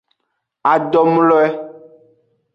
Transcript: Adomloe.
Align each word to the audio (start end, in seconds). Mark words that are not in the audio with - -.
Adomloe. 0.71 1.45